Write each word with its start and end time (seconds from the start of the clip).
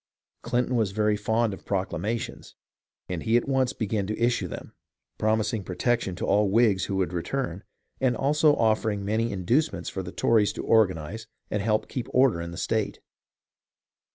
Clinton 0.41 0.75
was 0.75 0.93
very 0.93 1.15
fond 1.15 1.53
of 1.53 1.63
proclamations, 1.63 2.55
and 3.07 3.21
he 3.21 3.37
at 3.37 3.47
once 3.47 3.71
began 3.71 4.07
to 4.07 4.17
issue 4.19 4.47
them, 4.47 4.73
promising 5.19 5.63
protection 5.63 6.15
to 6.15 6.25
all 6.25 6.49
Whigs 6.49 6.85
who 6.85 6.95
would 6.95 7.13
return, 7.13 7.63
and 7.99 8.17
also 8.17 8.55
offering 8.55 9.05
many 9.05 9.31
inducements 9.31 9.89
for 9.91 10.01
the 10.01 10.11
Tories 10.11 10.53
to 10.53 10.63
organize 10.63 11.27
and 11.51 11.61
help 11.61 11.87
keep 11.87 12.07
order 12.13 12.41
in 12.41 12.49
the 12.49 12.57
state. 12.57 12.99